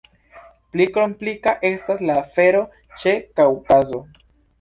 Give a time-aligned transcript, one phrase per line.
[0.75, 2.63] Pli komplika estas la afero
[3.03, 4.01] ĉe Kaŭkazo.